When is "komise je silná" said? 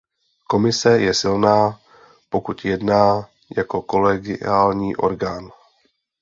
0.49-1.79